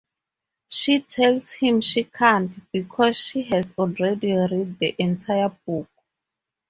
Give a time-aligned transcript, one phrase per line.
[0.67, 5.87] She tells him she can't, because she has already read the entire book.